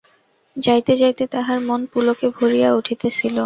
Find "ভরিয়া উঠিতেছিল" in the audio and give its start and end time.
2.37-3.35